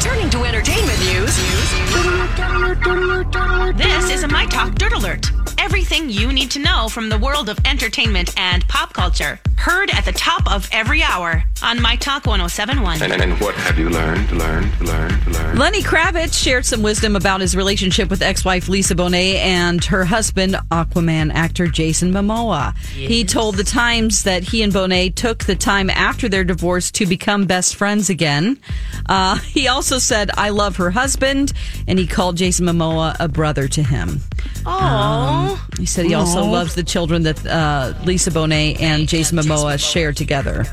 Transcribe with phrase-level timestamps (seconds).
[0.00, 1.36] Turning to entertainment news.
[3.76, 5.45] This is a My Talk Dirt Alert.
[5.66, 9.40] Everything you need to know from the world of entertainment and pop culture.
[9.56, 13.02] Heard at the top of every hour on My Talk 1071.
[13.02, 15.58] And, and what have you learned, learned, learned, learned?
[15.58, 20.54] Lenny Kravitz shared some wisdom about his relationship with ex-wife Lisa Bonet and her husband,
[20.70, 22.76] Aquaman actor Jason Momoa.
[22.78, 27.06] He told the Times that he and Bonet took the time after their divorce to
[27.06, 28.60] become best friends again.
[29.08, 31.52] Uh, he also said, "I love her husband,"
[31.88, 34.20] and he called Jason Momoa a brother to him.
[34.64, 39.78] Um, he said he also loves the children that uh, Lisa Bonet and Jason Momoa
[39.78, 40.64] share together.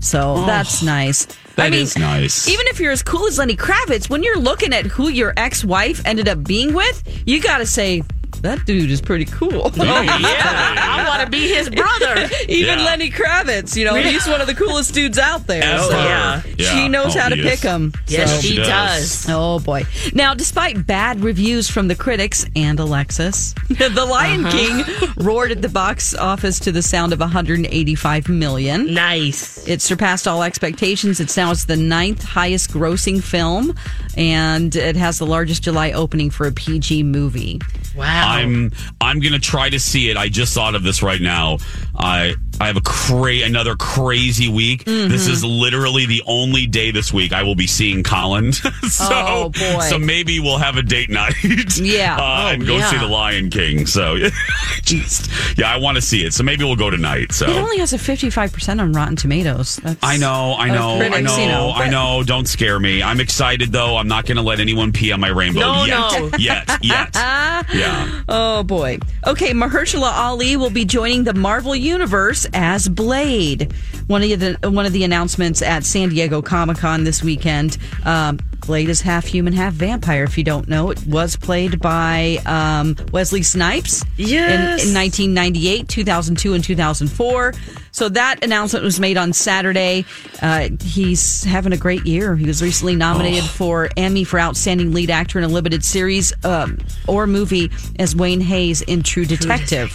[0.00, 1.26] So that's nice.
[1.56, 2.48] That I mean, is nice.
[2.48, 6.04] Even if you're as cool as Lenny Kravitz, when you're looking at who your ex-wife
[6.04, 8.02] ended up being with, you got to say
[8.44, 9.62] that dude is pretty cool.
[9.64, 10.74] Oh, yeah.
[10.78, 12.28] I want to be his brother.
[12.48, 12.84] Even Yeah.
[12.84, 15.62] Lenny Kravitz, you know, he's one of the coolest dudes out there.
[15.62, 15.82] Ever.
[15.82, 16.40] So yeah.
[16.58, 17.92] She knows Oh, how to pick him.
[18.06, 19.26] Yes, So- she does.
[19.28, 19.84] Oh boy.
[20.12, 24.52] Now, despite bad reviews from the critics and Alexis, The Lion uh-huh.
[24.56, 28.92] King roared at the box office to the sound of 185 million.
[28.94, 29.66] Nice.
[29.66, 31.18] It surpassed all expectations.
[31.20, 33.74] It's now it's the ninth highest grossing film,
[34.16, 37.60] and it has the largest July opening for a PG movie.
[37.96, 38.33] Wow.
[38.34, 40.16] I'm I'm gonna try to see it.
[40.16, 41.58] I just thought of this right now.
[41.96, 44.84] I I have a cra- another crazy week.
[44.84, 45.10] Mm-hmm.
[45.10, 48.52] This is literally the only day this week I will be seeing Colin.
[48.52, 48.68] so
[49.10, 49.80] Oh, boy.
[49.80, 51.34] so maybe we'll have a date night.
[51.76, 52.16] Yeah.
[52.16, 52.90] uh, Oh, and go yeah.
[52.90, 53.86] see the Lion King.
[53.86, 54.16] So
[54.82, 56.32] just yeah, I want to see it.
[56.32, 57.32] So maybe we'll go tonight.
[57.32, 59.76] So It only has a 55% on Rotten Tomatoes.
[59.76, 62.22] That's, I know, I know, I know, you know, I know.
[62.24, 63.02] Don't scare me.
[63.02, 63.96] I'm excited though.
[63.96, 65.98] I'm not going to let anyone pee on my rainbow No, yet.
[66.18, 66.30] no.
[66.38, 67.10] Yet, yet.
[67.14, 68.22] yeah.
[68.28, 68.98] Oh boy.
[69.26, 73.72] Okay, Mahershala Ali will be joining the Marvel Universe as Blade.
[74.06, 77.78] One of the one of the announcements at San Diego Comic Con this weekend.
[78.04, 80.24] Um, Blade is half human, half vampire.
[80.24, 84.82] If you don't know, it was played by um, Wesley Snipes Yes.
[84.82, 87.52] in, in 1998, 2002, and 2004.
[87.92, 90.06] So that announcement was made on Saturday.
[90.40, 92.34] Uh, he's having a great year.
[92.36, 96.78] He was recently nominated for Emmy for Outstanding Lead Actor in a Limited Series um,
[97.06, 99.92] or Movie as Wayne Hays in True Detective.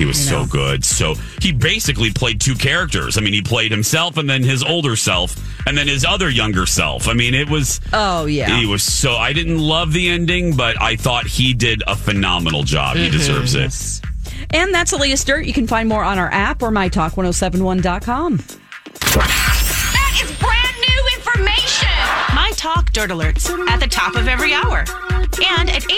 [0.00, 0.82] He was so good.
[0.82, 3.18] So he basically played two characters.
[3.18, 6.64] I mean, he played himself and then his older self and then his other younger
[6.64, 7.06] self.
[7.06, 7.82] I mean, it was.
[7.92, 8.58] Oh yeah.
[8.58, 9.12] He was so.
[9.12, 12.96] I didn't love the ending, but I thought he did a phenomenal job.
[12.96, 13.12] He mm-hmm.
[13.12, 14.00] deserves it.
[14.52, 15.44] And that's the latest dirt.
[15.44, 18.36] You can find more on our app or mytalk1071.com.
[18.38, 21.88] That is brand new information.
[22.34, 24.84] My Talk Dirt Alerts at the top of every hour
[25.58, 25.90] and at 8